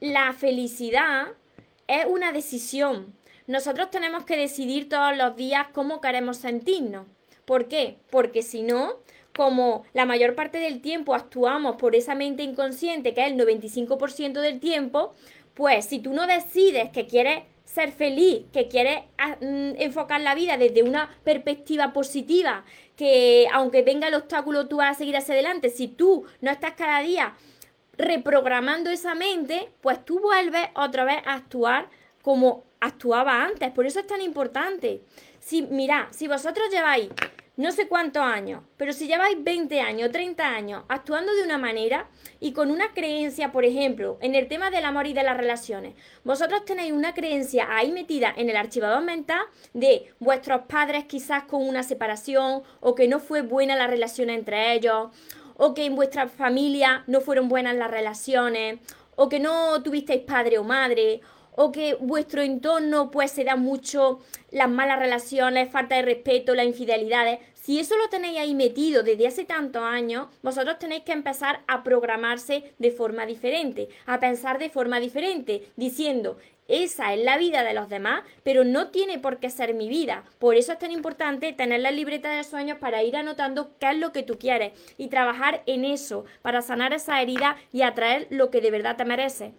[0.00, 1.28] la felicidad
[1.86, 3.14] es una decisión.
[3.46, 7.06] Nosotros tenemos que decidir todos los días cómo queremos sentirnos.
[7.44, 7.98] ¿Por qué?
[8.10, 8.94] Porque si no,
[9.36, 14.40] como la mayor parte del tiempo actuamos por esa mente inconsciente, que es el 95%
[14.40, 15.14] del tiempo,
[15.54, 17.42] pues si tú no decides que quieres
[17.74, 22.64] ser feliz, que quieres ah, mm, enfocar la vida desde una perspectiva positiva,
[22.96, 26.74] que aunque venga el obstáculo tú vas a seguir hacia adelante, si tú no estás
[26.74, 27.34] cada día
[27.96, 31.88] reprogramando esa mente, pues tú vuelves otra vez a actuar
[32.22, 33.72] como actuaba antes.
[33.72, 35.02] Por eso es tan importante.
[35.40, 37.08] Si, mirad, si vosotros lleváis
[37.56, 42.08] no sé cuántos años, pero si lleváis 20 años, 30 años actuando de una manera
[42.40, 45.94] y con una creencia, por ejemplo, en el tema del amor y de las relaciones,
[46.24, 49.40] vosotros tenéis una creencia ahí metida en el archivador mental
[49.72, 54.72] de vuestros padres quizás con una separación o que no fue buena la relación entre
[54.74, 55.10] ellos
[55.56, 58.80] o que en vuestra familia no fueron buenas las relaciones
[59.14, 61.20] o que no tuvisteis padre o madre
[61.56, 66.66] o que vuestro entorno pues se da mucho las malas relaciones, falta de respeto, las
[66.66, 67.40] infidelidades.
[67.54, 71.82] Si eso lo tenéis ahí metido desde hace tantos años, vosotros tenéis que empezar a
[71.82, 76.36] programarse de forma diferente, a pensar de forma diferente, diciendo,
[76.66, 80.24] esa es la vida de los demás, pero no tiene por qué ser mi vida.
[80.38, 83.98] Por eso es tan importante tener la libreta de sueños para ir anotando qué es
[83.98, 88.50] lo que tú quieres y trabajar en eso, para sanar esa herida y atraer lo
[88.50, 89.52] que de verdad te mereces.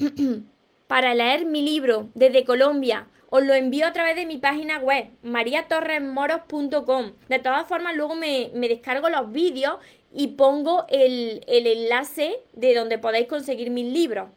[0.86, 3.06] para leer mi libro desde Colombia.
[3.28, 7.12] Os lo envío a través de mi página web, mariatorresmoros.com.
[7.28, 9.76] De todas formas, luego me, descargo los vídeos
[10.12, 14.30] y pongo el, el enlace de donde podéis conseguir mis libros.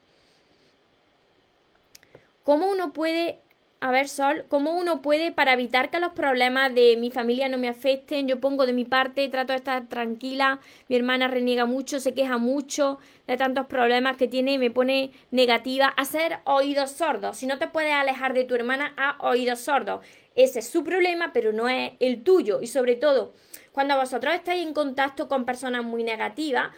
[2.43, 3.39] ¿Cómo uno puede
[3.83, 7.57] a ver, Sol, ¿cómo uno puede, para evitar que los problemas de mi familia no
[7.57, 11.99] me afecten, yo pongo de mi parte, trato de estar tranquila, mi hermana reniega mucho,
[11.99, 17.35] se queja mucho de tantos problemas que tiene y me pone negativa, hacer oídos sordos.
[17.35, 19.99] Si no te puedes alejar de tu hermana, a oídos sordos.
[20.33, 22.61] Ese es su problema, pero no es el tuyo.
[22.61, 23.33] Y sobre todo,
[23.73, 26.69] cuando vosotros estáis en contacto con personas muy negativas,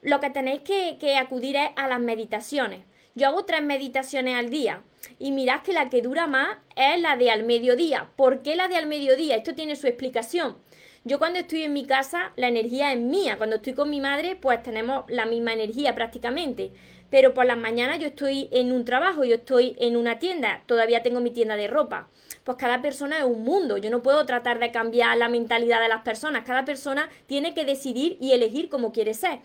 [0.00, 2.86] lo que tenéis que, que acudir es a las meditaciones.
[3.16, 4.82] Yo hago tres meditaciones al día
[5.20, 8.10] y mirad que la que dura más es la de al mediodía.
[8.16, 9.36] ¿Por qué la de al mediodía?
[9.36, 10.56] Esto tiene su explicación.
[11.04, 13.36] Yo cuando estoy en mi casa, la energía es mía.
[13.36, 16.72] Cuando estoy con mi madre, pues tenemos la misma energía prácticamente.
[17.08, 21.04] Pero por las mañanas yo estoy en un trabajo, yo estoy en una tienda, todavía
[21.04, 22.08] tengo mi tienda de ropa.
[22.42, 23.76] Pues cada persona es un mundo.
[23.76, 26.44] Yo no puedo tratar de cambiar la mentalidad de las personas.
[26.44, 29.38] Cada persona tiene que decidir y elegir cómo quiere ser.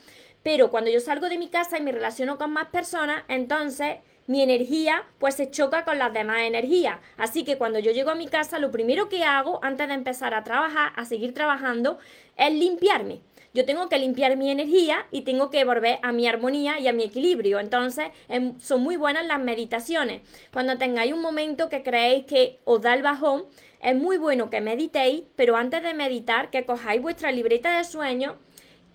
[0.43, 3.97] Pero cuando yo salgo de mi casa y me relaciono con más personas, entonces
[4.27, 6.99] mi energía pues se choca con las demás energías.
[7.17, 10.33] Así que cuando yo llego a mi casa, lo primero que hago antes de empezar
[10.33, 11.97] a trabajar, a seguir trabajando,
[12.37, 13.21] es limpiarme.
[13.53, 16.93] Yo tengo que limpiar mi energía y tengo que volver a mi armonía y a
[16.93, 17.59] mi equilibrio.
[17.59, 20.21] Entonces, em, son muy buenas las meditaciones.
[20.53, 23.45] Cuando tengáis un momento que creéis que os da el bajón,
[23.81, 28.35] es muy bueno que meditéis, pero antes de meditar, que cojáis vuestra libreta de sueños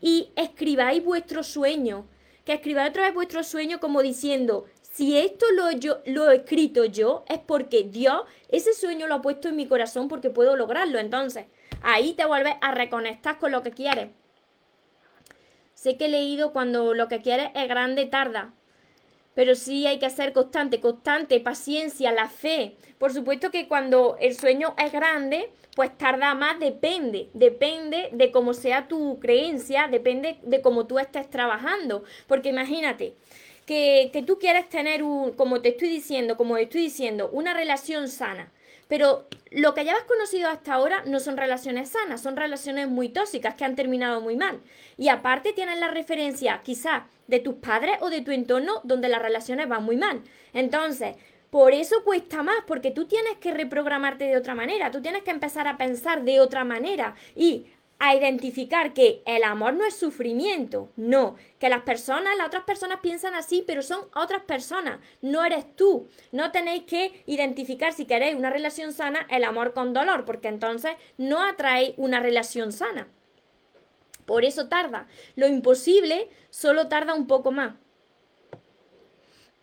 [0.04, 2.06] y escribáis vuestro sueño.
[2.44, 6.84] Que escribáis otra vez vuestro sueño como diciendo, si esto lo, yo, lo he escrito
[6.84, 10.98] yo, es porque Dios ese sueño lo ha puesto en mi corazón porque puedo lograrlo.
[10.98, 11.46] Entonces,
[11.80, 14.10] ahí te vuelves a reconectar con lo que quieres.
[15.72, 18.52] Sé que he leído cuando lo que quieres es grande, tarda.
[19.34, 22.76] Pero sí hay que ser constante, constante, paciencia, la fe.
[22.98, 27.30] Por supuesto que cuando el sueño es grande, pues tarda más, depende.
[27.34, 32.04] Depende de cómo sea tu creencia, depende de cómo tú estés trabajando.
[32.28, 33.14] Porque imagínate,
[33.66, 38.52] que, tú quieres tener un, como te estoy diciendo, como estoy diciendo, una relación sana.
[38.94, 43.56] Pero lo que hayas conocido hasta ahora no son relaciones sanas, son relaciones muy tóxicas
[43.56, 44.60] que han terminado muy mal.
[44.96, 49.20] Y aparte tienes la referencia quizás de tus padres o de tu entorno donde las
[49.20, 50.22] relaciones van muy mal.
[50.52, 51.16] Entonces,
[51.50, 55.32] por eso cuesta más, porque tú tienes que reprogramarte de otra manera, tú tienes que
[55.32, 57.16] empezar a pensar de otra manera.
[57.34, 57.66] Y
[58.06, 63.00] a identificar que el amor no es sufrimiento, no, que las personas, las otras personas
[63.00, 66.06] piensan así, pero son otras personas, no eres tú.
[66.30, 70.92] No tenéis que identificar si queréis una relación sana el amor con dolor, porque entonces
[71.16, 73.08] no atraéis una relación sana.
[74.26, 75.06] Por eso tarda.
[75.34, 77.74] Lo imposible solo tarda un poco más.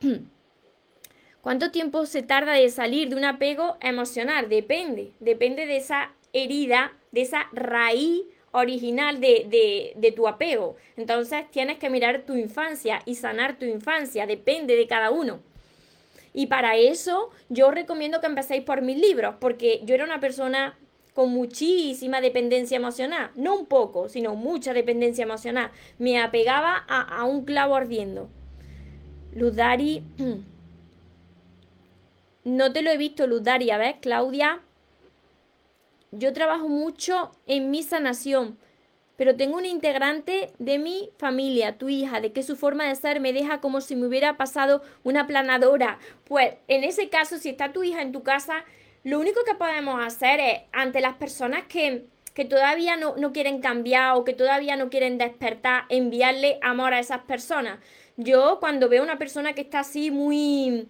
[1.42, 4.50] ¿Cuánto tiempo se tarda de salir de un apego emocional?
[4.50, 10.76] Depende, depende de esa herida, de esa raíz original de, de, tu apego.
[10.98, 15.40] Entonces tienes que mirar tu infancia y sanar tu infancia, depende de cada uno.
[16.34, 20.78] Y para eso yo recomiendo que empecéis por mis libros, porque yo era una persona
[21.14, 25.72] con muchísima dependencia emocional, no un poco, sino mucha dependencia emocional.
[26.00, 28.30] Me apegaba a, a un clavo ardiendo.
[29.34, 30.04] Ludari.
[32.44, 33.70] No te lo he visto, Ludari.
[33.70, 34.62] A ver, Claudia.
[36.14, 38.58] Yo trabajo mucho en mi sanación,
[39.16, 43.22] pero tengo un integrante de mi familia, tu hija, de que su forma de ser
[43.22, 46.00] me deja como si me hubiera pasado una planadora.
[46.26, 48.66] Pues en ese caso, si está tu hija en tu casa,
[49.06, 53.62] lo único que podemos hacer es, ante las personas que, que todavía no, no quieren
[53.62, 57.80] cambiar o que todavía no quieren despertar, enviarle amor a esas personas.
[58.18, 60.90] Yo cuando veo una persona que está así muy,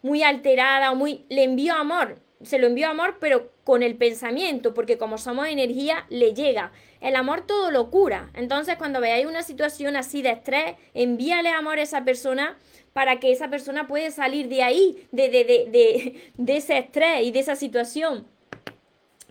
[0.00, 4.72] muy alterada o muy, le envío amor, se lo envío amor, pero con el pensamiento,
[4.74, 6.72] porque como somos energía, le llega.
[7.00, 8.30] El amor todo lo cura.
[8.34, 12.58] Entonces, cuando veáis una situación así de estrés, envíale amor a esa persona
[12.92, 17.22] para que esa persona pueda salir de ahí, de, de, de, de, de ese estrés
[17.24, 18.26] y de esa situación.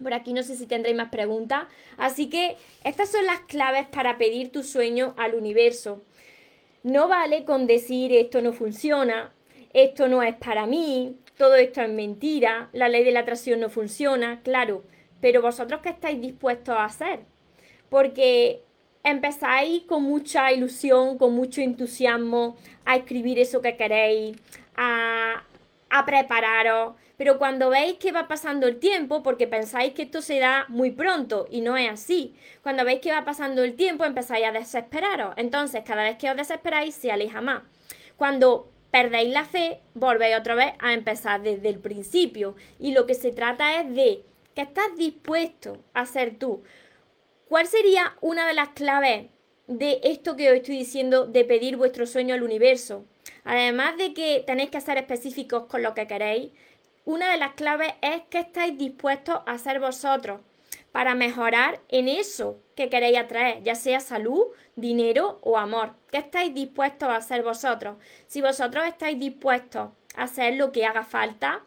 [0.01, 1.66] Por aquí no sé si tendréis más preguntas.
[1.97, 6.03] Así que estas son las claves para pedir tu sueño al universo.
[6.84, 9.34] No vale con decir esto no funciona,
[9.74, 13.70] esto no es para mí, todo esto es mentira, la ley de la atracción no
[13.70, 14.84] funciona, claro,
[15.22, 17.22] pero vosotros qué estáis dispuestos a hacer?
[17.89, 18.61] Porque
[19.03, 24.38] empezáis con mucha ilusión, con mucho entusiasmo a escribir eso que queréis,
[24.76, 25.43] a,
[25.89, 30.39] a prepararos, pero cuando veis que va pasando el tiempo, porque pensáis que esto se
[30.39, 34.45] da muy pronto y no es así, cuando veis que va pasando el tiempo empezáis
[34.45, 37.63] a desesperaros, entonces cada vez que os desesperáis se aleja más.
[38.15, 42.56] Cuando perdéis la fe, volvéis otra vez a empezar desde el principio.
[42.80, 44.24] Y lo que se trata es de
[44.56, 46.64] que estás dispuesto a ser tú.
[47.48, 49.28] ¿Cuál sería una de las claves
[49.68, 53.06] de esto que os estoy diciendo de pedir vuestro sueño al universo?
[53.44, 56.52] Además de que tenéis que ser específicos con lo que queréis,
[57.06, 60.42] una de las claves es que estáis dispuestos a ser vosotros
[60.92, 64.44] para mejorar en eso que queréis atraer, ya sea salud,
[64.80, 65.93] dinero o amor.
[66.11, 67.97] ¿Qué estáis dispuestos a hacer vosotros?
[68.27, 71.63] Si vosotros estáis dispuestos a hacer lo que haga falta,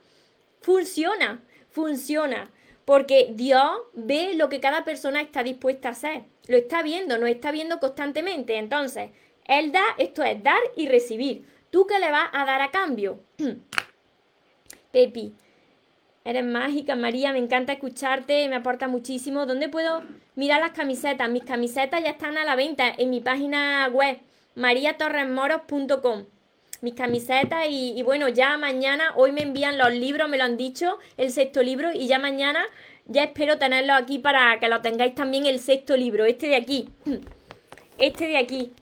[0.61, 2.51] funciona, funciona.
[2.85, 6.25] Porque Dios ve lo que cada persona está dispuesta a hacer.
[6.49, 8.57] Lo está viendo, nos está viendo constantemente.
[8.57, 9.11] Entonces,
[9.45, 11.47] Él da, esto es dar y recibir.
[11.71, 13.21] ¿Tú qué le vas a dar a cambio?
[14.93, 15.35] Pepi,
[16.25, 19.45] Eres mágica, María, me encanta escucharte, me aporta muchísimo.
[19.45, 20.03] ¿Dónde puedo
[20.37, 21.29] mirar las camisetas?
[21.29, 24.19] Mis camisetas ya están a la venta en mi página web,
[24.55, 26.25] mariatorresmoros.com.
[26.81, 30.57] Mis camisetas y, y, bueno, ya mañana, hoy me envían los libros, me lo han
[30.57, 32.65] dicho, el sexto libro, y ya mañana
[33.07, 36.89] ya espero tenerlo aquí para que lo tengáis también el sexto libro, este de aquí.
[37.99, 38.73] Este de aquí.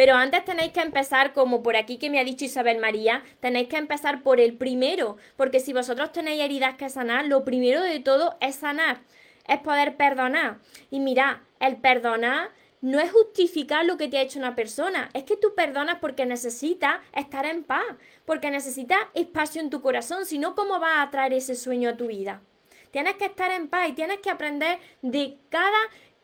[0.00, 3.68] Pero antes tenéis que empezar, como por aquí que me ha dicho Isabel María, tenéis
[3.68, 8.00] que empezar por el primero, porque si vosotros tenéis heridas que sanar, lo primero de
[8.00, 9.02] todo es sanar,
[9.46, 10.56] es poder perdonar.
[10.90, 12.48] Y mira, el perdonar
[12.80, 16.24] no es justificar lo que te ha hecho una persona, es que tú perdonas porque
[16.24, 17.84] necesitas estar en paz,
[18.24, 21.96] porque necesitas espacio en tu corazón, si no, ¿cómo vas a traer ese sueño a
[21.98, 22.40] tu vida?
[22.90, 25.78] Tienes que estar en paz y tienes que aprender de cada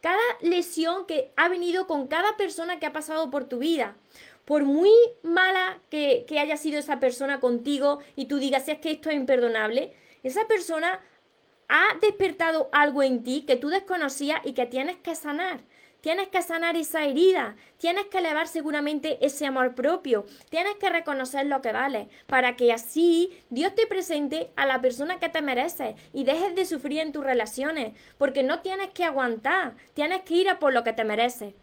[0.06, 3.96] cada lesión que ha venido con cada persona que ha pasado por tu vida.
[4.44, 4.92] Por muy
[5.24, 9.94] mala que, haya sido esa persona contigo y tú digas, es que esto es imperdonable,
[10.22, 11.00] esa persona
[11.68, 15.62] ha despertado algo en ti que tú desconocías y que tienes que sanar.
[16.06, 21.46] Tienes que sanar esa herida, tienes que elevar seguramente ese amor propio, tienes que reconocer
[21.46, 25.96] lo que vale, para que así Dios te presente a la persona que te merece
[26.12, 30.48] y dejes de sufrir en tus relaciones, porque no tienes que aguantar, tienes que ir
[30.48, 31.54] a por lo que te mereces.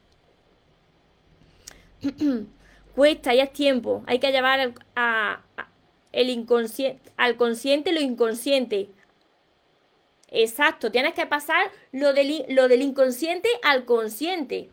[2.96, 5.42] Cuesta, ya es tiempo, hay que llevar a,
[6.12, 8.90] inconsciente, al consciente lo inconsciente,
[10.34, 14.72] Exacto, tienes que pasar lo del, lo del inconsciente al consciente.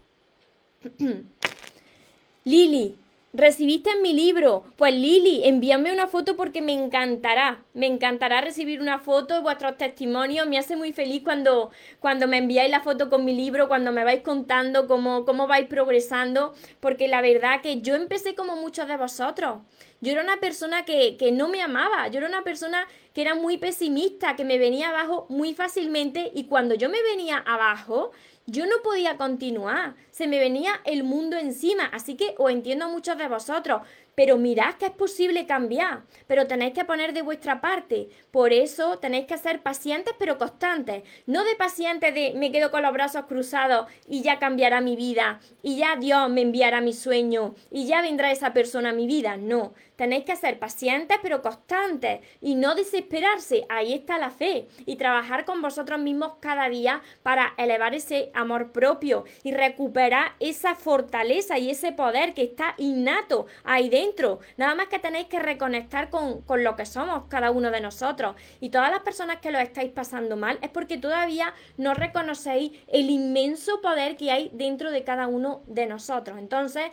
[2.44, 2.96] Lili,
[3.34, 4.64] recibiste mi libro.
[4.76, 7.62] Pues Lili, envíame una foto porque me encantará.
[7.74, 10.46] Me encantará recibir una foto vuestros testimonios.
[10.46, 14.02] Me hace muy feliz cuando, cuando me enviáis la foto con mi libro, cuando me
[14.02, 16.54] vais contando cómo, cómo vais progresando.
[16.80, 19.58] Porque la verdad que yo empecé como muchos de vosotros.
[20.00, 22.08] Yo era una persona que, que no me amaba.
[22.08, 26.44] Yo era una persona que era muy pesimista, que me venía abajo muy fácilmente y
[26.44, 28.12] cuando yo me venía abajo,
[28.46, 32.88] yo no podía continuar, se me venía el mundo encima, así que os entiendo a
[32.88, 33.82] muchos de vosotros,
[34.16, 38.08] pero mirad que es posible cambiar, pero tenéis que poner de vuestra parte.
[38.32, 42.82] Por eso tenéis que ser pacientes pero constantes, no de pacientes de me quedo con
[42.82, 47.54] los brazos cruzados y ya cambiará mi vida, y ya Dios me enviará mi sueño,
[47.70, 49.36] y ya vendrá esa persona a mi vida.
[49.36, 53.66] No, tenéis que ser pacientes pero constantes y no desesperarse.
[53.68, 58.72] Ahí está la fe y trabajar con vosotros mismos cada día para elevar ese amor
[58.72, 64.38] propio y recuperar esa fortaleza y ese poder que está innato ahí dentro.
[64.56, 68.36] Nada más que tenéis que reconectar con, con lo que somos cada uno de nosotros.
[68.58, 73.10] Y todas las personas que lo estáis pasando mal es porque todavía no reconocéis el
[73.10, 76.38] inmenso poder que hay dentro de cada uno de nosotros.
[76.38, 76.84] Entonces,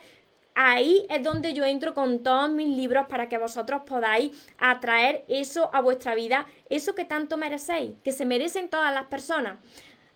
[0.58, 5.70] ahí es donde yo entro con todos mis libros para que vosotros podáis atraer eso
[5.72, 9.60] a vuestra vida, eso que tanto merecéis, que se merecen todas las personas.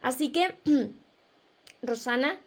[0.01, 0.55] Así que,
[1.83, 2.39] Rosana,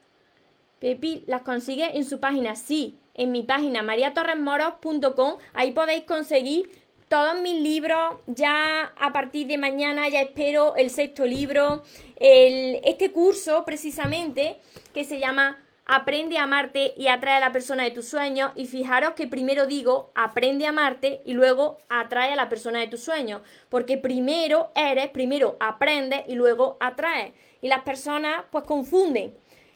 [0.80, 6.68] Pepi las consigue en su página, sí, en mi página mariatorresmoros.com, ahí podéis conseguir
[7.08, 11.84] todos mis libros, ya a partir de mañana ya espero el sexto libro,
[12.16, 14.56] este curso precisamente
[14.92, 18.52] que se llama aprende a amarte y atrae a la persona de tus sueños.
[18.56, 22.88] Y fijaros que primero digo aprende a amarte y luego atrae a la persona de
[22.88, 23.42] tus sueños.
[23.68, 27.32] Porque primero eres, primero aprendes y luego atraes.
[27.60, 29.34] Y las personas pues confunden.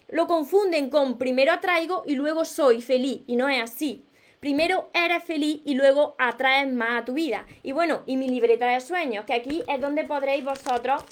[0.09, 3.23] Lo confunden con primero atraigo y luego soy feliz.
[3.27, 4.05] Y no es así.
[4.41, 7.45] Primero eres feliz y luego atraes más a tu vida.
[7.65, 11.03] Y bueno, y mi libreta de sueños, que aquí es donde podréis vosotros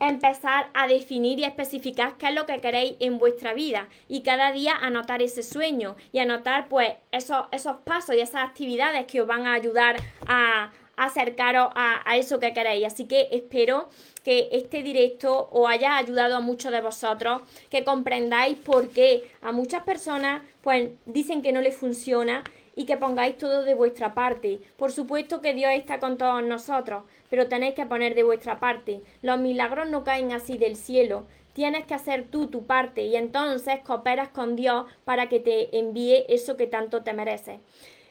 [0.00, 4.22] empezar a definir y a especificar qué es lo que queréis en vuestra vida y
[4.22, 9.20] cada día anotar ese sueño y anotar pues esos, esos pasos y esas actividades que
[9.20, 9.96] os van a ayudar
[10.26, 12.86] a, acercaros a, a, eso que queréis.
[12.86, 13.88] Así que espero
[14.24, 19.52] que este directo os haya ayudado a muchos de vosotros, que comprendáis por qué a
[19.52, 22.44] muchas personas pues dicen que no les funciona
[22.80, 24.58] y que pongáis todo de vuestra parte.
[24.78, 29.02] Por supuesto que Dios está con todos nosotros, pero tenéis que poner de vuestra parte.
[29.20, 31.26] Los milagros no caen así del cielo.
[31.52, 36.24] Tienes que hacer tú tu parte y entonces cooperas con Dios para que te envíe
[36.30, 37.60] eso que tanto te mereces.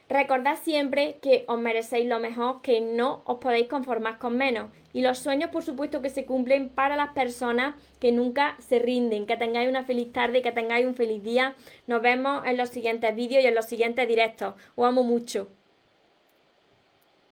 [0.09, 4.71] Recordad siempre que os merecéis lo mejor, que no os podéis conformar con menos.
[4.91, 9.27] Y los sueños, por supuesto, que se cumplen para las personas que nunca se rinden.
[9.27, 11.53] Que tengáis una feliz tarde, que tengáis un feliz día.
[11.85, 14.55] Nos vemos en los siguientes vídeos y en los siguientes directos.
[14.75, 15.47] Os amo mucho.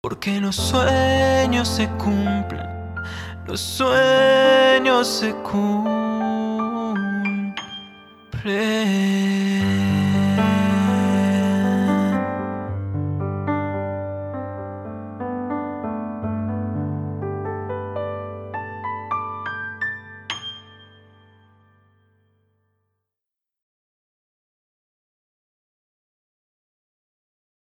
[0.01, 2.95] Porque los sueños se cumplen,
[3.47, 5.97] los sueños se cumplen.